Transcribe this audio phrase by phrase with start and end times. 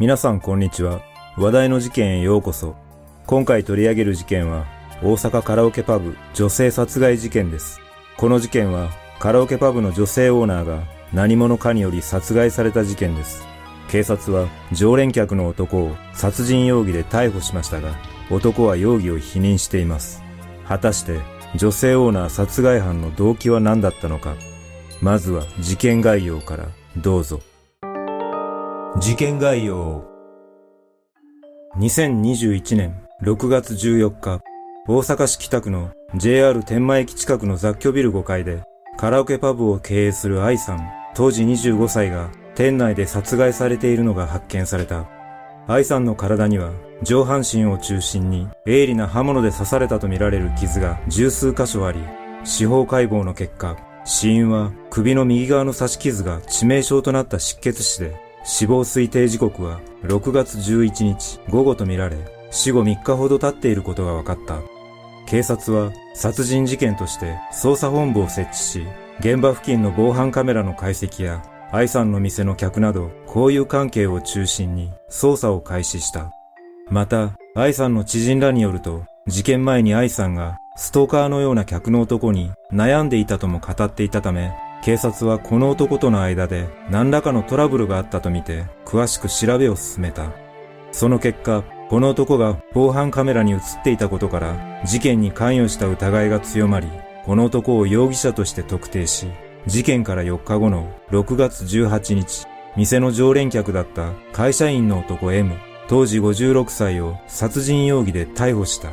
[0.00, 1.00] 皆さんこんにちは。
[1.36, 2.76] 話題の事件へようこそ。
[3.26, 4.64] 今回取り上げる事件は、
[5.02, 7.80] 大阪カラオケパブ女性殺害事件です。
[8.16, 13.44] この事件は、カラオケパブの女性オーナーが何者かにより殺害された事件です。
[13.88, 17.96] 警察は常連客の男を殺人容疑で逮捕しましたが、
[18.30, 20.22] 男は容疑を否認しています。
[20.68, 21.18] 果たして
[21.56, 24.36] 女性オーナー殺害犯の動機は何だったのか。
[25.02, 27.40] まずは事件概要からどうぞ。
[28.96, 30.02] 事件概要
[31.76, 34.40] 2021年6月14日、
[34.88, 38.62] 大阪市北区の JR 天満駅近くの雑居ビル5階で、
[38.96, 45.06] カラオケパブを経営する愛さん、当時25歳が店内で殺害されているのが発見された。
[45.68, 52.00] 愛さんの体には上半身を中心に鋭利な刃物で刺されたとみられる傷が十数箇所あり、
[52.42, 62.16] 司法解剖の結果、死因は首の右側の刺し傷が致命傷となった失血死で、死亡推定時刻は6月11日午後とみられ、
[62.50, 64.60] 死後3日ほど経っていることが分かった。
[65.26, 68.86] 警察は殺人事件として捜査本部を設置し、
[69.20, 76.32] 現場付近の防犯カメラの解析や、愛さんの店の客など、交友関係を中心に捜査を開始した。
[76.88, 90.30] また、愛さんの知人らによると、事件前に愛さんがストーカーのような客の男に悩んでいたとも語っていたため、警察はこの男との間で何らかのトラブルがあったとみて詳しく調べを進めた。
[90.92, 96.88] その結果、この男が防犯カメラに映っていたことから事件に関与した疑いが強まり、
[97.24, 99.26] この男を容疑者として特定し、
[99.66, 105.54] 事件から4日後の6月18日、店の常連客だった会社員の男 M、
[105.88, 108.90] 当時56歳を殺人容疑で逮捕した。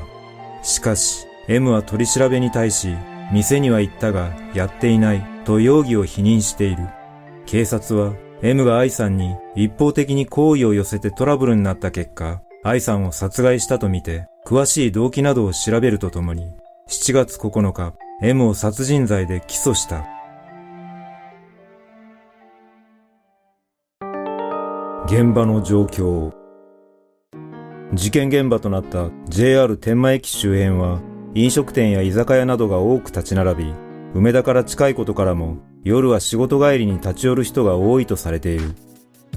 [0.63, 2.95] しかし、M は取り調べに対し、
[3.31, 6.87] 店には行ったがやっていないと容疑を否認している。
[7.45, 16.47] 警察は M が愛さんに一方的に好意を寄せてトラブルになった結果、愛さんを殺害したとみて、詳しい動機などを調べるとともに、
[16.89, 20.05] 7月9日、M を殺人罪で起訴した。
[25.05, 26.33] 現場の状況
[27.93, 30.99] 事件現場となった JR 天満駅周辺は
[31.37, 33.73] 飲食店や居酒屋などが多く立ち並び
[34.13, 38.73] 梅田から近いことからも夜は仕事帰りに立ち寄る人が多いとされている。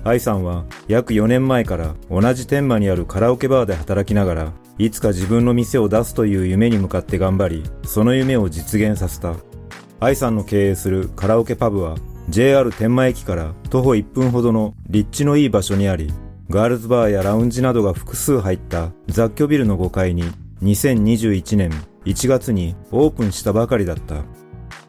[0.04, 9.34] 愛さんは約4年前から同じ天満にあるカラオケバーで働きながら、いつか自分の店を出すという夢に向かって頑張り、その夢を実現させた。
[9.98, 11.96] 愛さんの経営するカラオケパブは、
[12.28, 16.12] JR 天満駅から徒歩1分ほどの立地のいい場所にあり、
[16.48, 20.24] ガールズバーやラウンジなどが複数入った雑居ビルの5階に
[20.62, 21.70] 2021年
[22.04, 24.24] 1月にオープンしたばかりだった。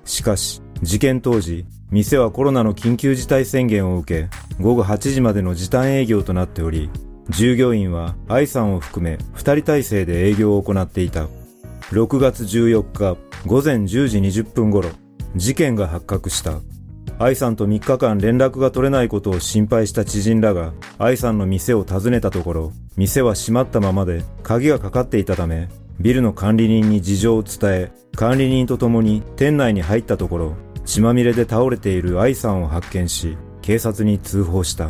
[0.06, 4.30] しかし、事件当時、店はコロナの緊急事態宣言を受け、
[4.62, 6.90] 午後8時までの時短営業となっており、
[7.30, 11.28] 従業員は愛さんを含め2人体制で営業を行っていた。
[11.91, 14.90] 6月14日午前10時20分頃、
[15.36, 16.59] 事件が発覚した。
[17.22, 25.68] 愛さんと3日間連絡が取れないことを心配した知人らが愛さんの店を訪ねたところ、店は閉まったままで鍵がかかっていたため、
[26.00, 30.53] ビルの管理人に事情を伝え、管理人と共に店内に入ったところ、
[30.85, 34.88] 血まみれで倒れている愛さんを発見し、警察に通報した。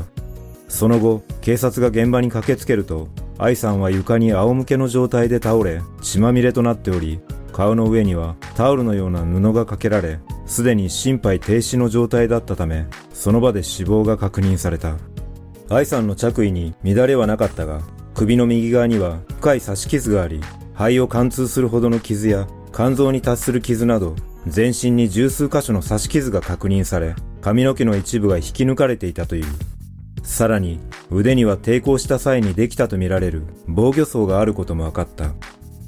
[0.67, 3.07] その後、警察が現場に駆けつけると、
[3.39, 7.19] 愛さんは床に仰向けの状態で倒れ、血まみれとなっており、
[7.53, 10.19] 顔の上にはタオルのような布がかけられ、
[10.49, 14.97] すでに心肺停止の状態だったため、その場で死亡が確認された。
[15.69, 17.79] 愛さんの着衣に乱れはなかったが、
[18.13, 20.41] 首の右側には深い刺し傷があり、
[20.73, 24.15] 肺を貫通するほどの傷や肝臓に達する傷など
[24.47, 29.45] 全身に十数箇所の刺し傷が確認され髪の毛の一部が引き抜かれていたという
[30.23, 30.79] さらに
[31.11, 35.33] 腕には抵抗した際にできたとみられる防御層があることも分かった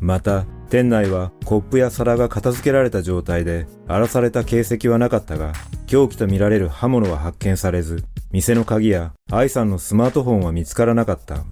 [0.02, 5.54] また店内はコップや皿が片付けられた状態で荒らされた形跡はなかったが
[5.86, 11.44] 凶器とみられる刃物は発見されず店の鍵や愛さんのスマートフォンは見つからなかった。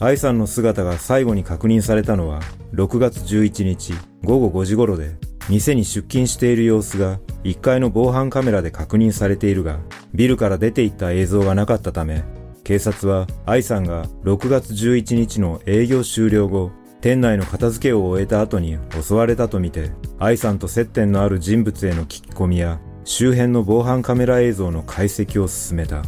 [0.00, 2.40] 愛さんの姿が最後に確認されたのは
[2.72, 5.16] 6月11日午後5時頃で
[5.48, 9.80] 店に出勤している様子が1階の防犯カメラで確認されているが
[10.14, 12.22] ビルから出ていった映像がなかったため
[12.62, 26.02] 警察は愛さんが6月11日の営業終了後店内の片付けを終えた後に襲われたとみて愛さんと接点のある人物への聞き込みや周辺の防犯カメラ映像の解析を進めた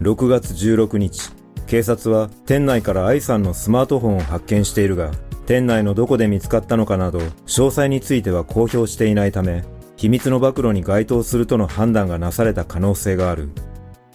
[0.00, 1.36] 6月16日
[1.66, 5.10] 警察は店内から愛さんのスマートフォンを発見しているが、
[5.46, 9.64] 店内のどこで見つかったのかなど、詳細については公表していないため、
[9.96, 13.50] 秘密の暴露に該当するとの判断がなされた可能性がある。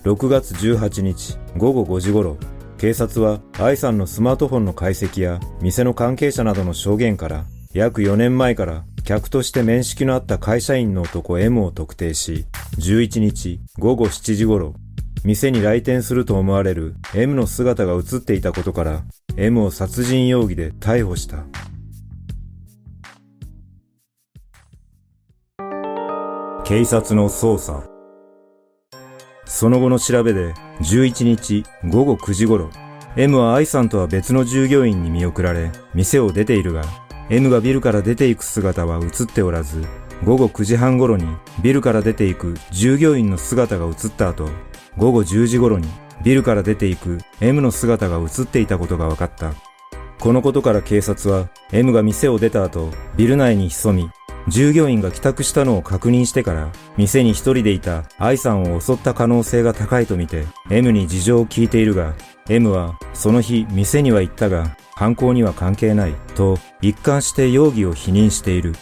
[0.03, 2.37] 6月18日午後5時頃、
[2.81, 12.48] 警察は愛さんのスマートフォンの解析や店の関係者などの証言から約4年前から客として面識のあった会社員の男 M を特定し、
[12.80, 14.74] 11日午後7時頃、
[15.24, 19.04] 店に来店すると思われる M の姿が映っていたことから、
[19.38, 21.44] M を殺人容疑で逮捕した。
[26.66, 27.90] 警察の捜査。
[29.45, 32.69] その後の調べで、11日午後9時頃、
[33.15, 36.83] M は愛さんとは別の従業員に見送られ、店を出ているが、
[37.29, 39.85] M がビルから出ていく姿は映っておらず、
[40.23, 41.25] 午後9時半頃に
[41.61, 44.49] ビルから出ていく従業員の姿が映った後、
[44.97, 45.87] 午後10時頃に
[46.23, 49.53] ビルから出ていく M の姿が映っていたことが分かった。
[50.19, 54.09] このことから警察は M が店を出た後、ビル内に潜み、
[54.47, 62.13] 従業員が帰宅したのを確認してから、店に一人でいた愛さんを襲った可能性が高いとみて、M に事情を聞いているが、
[62.49, 68.75] M はその日店には行ったが、犯行には関係ないと一貫して容疑を否認している。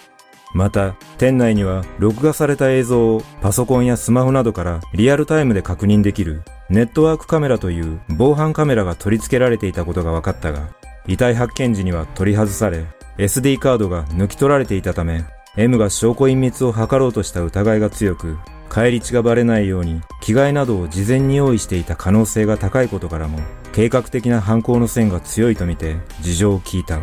[0.53, 10.69] また、店内には録画された映像をパソコンやスマホなどからリアルタイムで確認できるネットワークカメラという防犯カメラが取り付けられていたことが分かったが、
[11.07, 12.85] 遺体発見時には取り外され、
[13.17, 15.23] SD カードが抜き取られていたため、
[15.59, 18.37] M が証拠隠滅を図ろうとした疑いが強く、
[18.73, 23.39] 帰り血がバレないように着替えなどを事前に用意していた可能性が高いことからも、
[23.73, 27.01] 計画的な犯行の線が強いとみて事情を聞いた。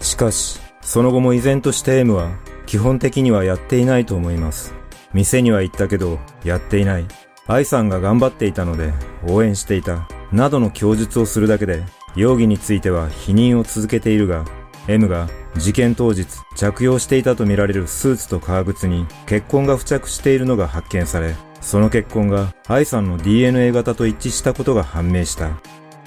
[0.00, 2.32] しかし、その後も依然として M は
[2.66, 4.74] 基本的にはやっていないと思います。
[5.12, 7.04] 店には行ったけど、やっていない。
[7.46, 8.92] 愛さんが頑張っていたので、
[9.28, 10.08] 応援していた。
[10.32, 11.84] などの供述をするだけで、
[12.16, 14.44] 容疑については否認を続けているが、
[14.88, 25.50] M が事件当日着用していたとみられるスーツと革靴に血痕が付着しているのが発見され、その血痕が愛さんの DNA 型と一致したことが判明した。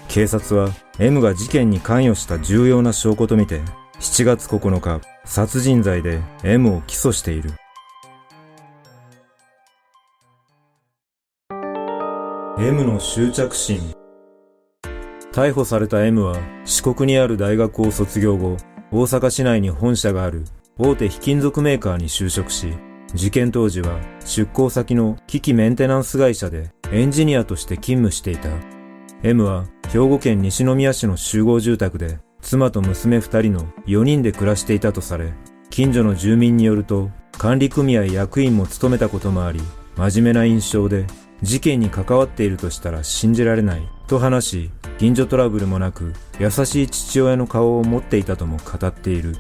[0.08, 3.62] 警察は M が事件に関与した重要な証拠とみて
[4.00, 7.52] 7月9日殺人罪で M を起訴している。
[12.58, 13.94] M の執着心
[15.32, 16.36] 逮捕された M は
[16.66, 18.58] 四国にある大学を卒業後、
[18.92, 20.46] 大阪市内に本社がある
[20.80, 22.74] 大手非金属メーカーに就職し、
[23.14, 28.50] 事件当時は出向先の機器メンテナンス会社でエンジニアとして勤務していた。
[29.22, 35.34] M は兵庫県西宮市の集合住宅で妻と娘二人の4人で暮らしていたとされ、
[35.70, 39.62] 近所の住民によると管理組合役員も務めたこともあり、
[39.98, 41.06] 真面目な印象で
[41.44, 49.38] 事件に関わっているとしたら信じられないと話し、近所トラブルもなく優しい父親の顔を持っていたとも語っている。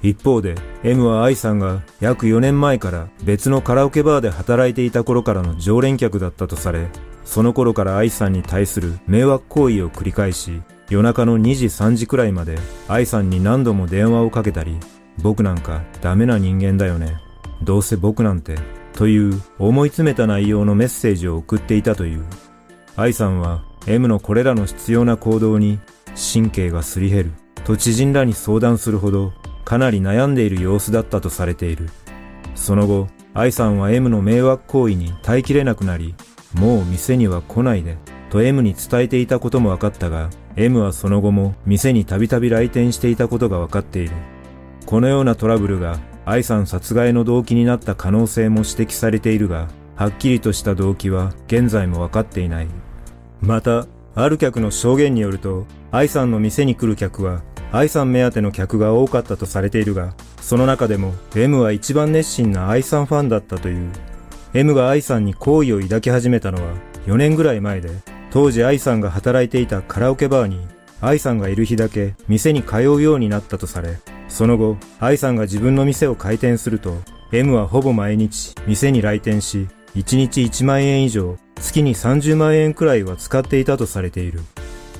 [0.00, 6.88] 一方で M は愛さんが約4年前から別のカラオケバーで働いていた頃からの常連客だったとされ、
[7.26, 12.58] その頃から愛さんに対する迷惑行為を繰り返し、夜中の2時3時くらいまで
[12.88, 14.78] 愛さんに何度も電話をかけたり、
[15.18, 17.20] 僕なんかダメな人間だよね。
[17.62, 18.56] どうせ僕なんて、
[18.94, 22.24] という思い詰めた内容のメッセージを送っていたという。
[22.96, 25.80] 愛さんは M のこれらの必要な行動に
[26.32, 27.32] 神経がすり減る
[27.64, 29.32] と知人らに相談するほど
[29.64, 31.88] かなり悩んでいる様子だったとされている。
[32.54, 36.14] その後、愛さんは M の迷惑行為に耐えきれなくなり、
[36.54, 37.96] もう店には来ないで、
[38.30, 44.10] と M に伝えていたことも分かったが、M はその後も店にたびたび来店していたことが分かっている。
[44.84, 52.68] このようなトラブルが愛さん殺害の動機になった可能性も指摘されているが、はっきりとした動機は現在も分かっていない。
[53.42, 63.90] また、ある客の証言によると、愛さんの店に来る客は、愛さん目当ての客が多かったとされているが、その中でも M は一番熱心な愛さんファンだったという。
[64.54, 66.74] M が愛さんに好意を抱き始めたのは
[67.06, 67.90] 4年ぐらい前で、
[68.30, 70.60] 当時愛さんが働いていたカラオケバーに
[71.00, 76.98] 愛さんがいる日だけ店に通うようになったとされ、その後、愛さんが自分の店を開店すると、
[77.32, 84.40] M はほぼ毎日店に来店し、1日1万円以上、月に30万円くらいは使っていたとされている。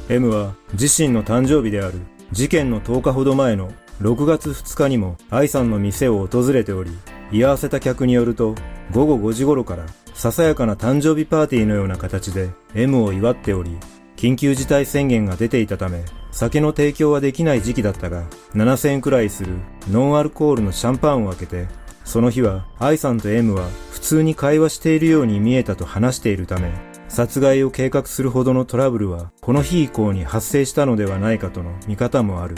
[0.09, 1.95] M は自身の誕生日である
[2.33, 6.91] 事件の10日ほど前の6月2日にも愛さんの店を訪れており、
[7.31, 8.55] 居合わせた客によると、
[8.91, 13.77] 午後5時頃からささやかな誕生日パーティーのような形で M を祝っており、
[14.17, 19.53] 緊急事態宣言が出ていたため、酒の提供はできない時期だったが、7000円くらいする
[19.91, 21.67] ノンアルコールのシャンパンを開けて、
[22.05, 26.73] その日は愛さんと M は普通に会話しているように見えたと話しているため、
[27.09, 32.57] 殺害を計画するほどのトラブルはこの日以降に発生したのではないかとの見方もある。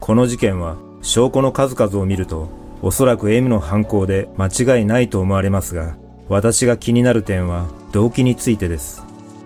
[0.00, 2.48] この事件は証拠の数々を見ると
[2.82, 4.48] おそらく M の犯行で間
[4.78, 5.96] 違いないと思われますが、
[6.28, 9.04] 私が気になる点は動機についてです。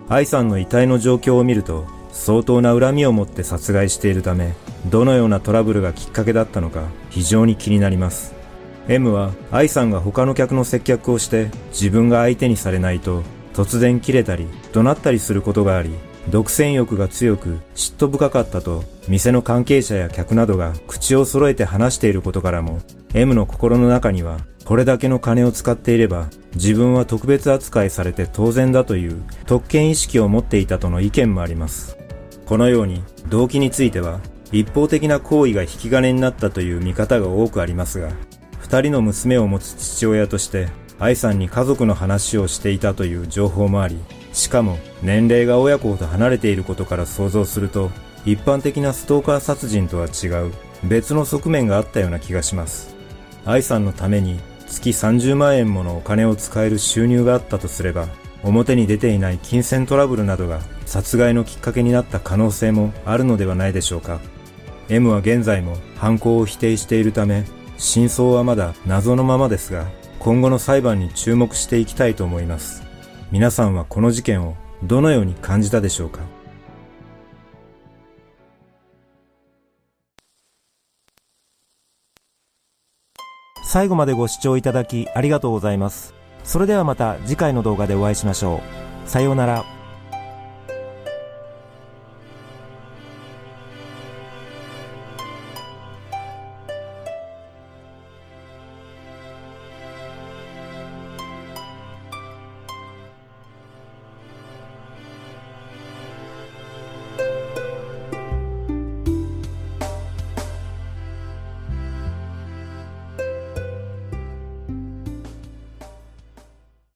[0.09, 1.85] 愛さんの遺体の状況を見ると、
[2.17, 4.53] 相当な恨みを持って殺害しているため、
[4.87, 8.33] どのようなトラブルがきっかけだったのか非常に気になります。
[8.89, 13.21] M は愛さんが他の客の接客をして自分が相手にされないと
[13.53, 15.91] 突然切れたり怒鳴ったりすることがあり、
[16.29, 22.81] 独占欲が強く嫉妬深かったと店の関係者や客などが口を揃えて話していることからも
[23.13, 31.97] M の心の中にはこれだけの金を使っていれば自分は特別扱いされて当然だという特権意識を持っていたとの意見もあります。
[32.47, 34.21] このように動機については
[34.53, 38.09] 一方的な行為が引き金になったという見方が多くありますが、
[38.59, 43.97] 二人の娘を持つ父親として愛さんに家族の話をしていたという情報もあり、
[44.31, 47.91] しかも年齢が親子と離れていることから想像すると、
[48.25, 52.95] 一般的なストーカー殺人とは違う別の側面があったような気がします。
[53.45, 58.07] 愛さんのために月30万円ものお金を使える収入があったとすれば、
[58.47, 64.19] 表に出ていない金銭トラブルなどが殺害のきっかけになった可能性もあるのではないでしょうか。
[64.89, 67.45] M は現在も犯行を否定しているため、
[67.77, 69.85] 真相はまだ謎のままですが、
[70.19, 72.83] 今後の裁判に注目していきたいと思います。
[73.31, 76.21] 皆さんはこの事件をどのように感じたでしょうか
[83.65, 86.16] 最後までご視聴いただきありがとうございます。
[86.47, 88.61] それではまた次回の動画でお会いしましょ
[89.05, 89.09] う。
[89.09, 89.76] さようなら。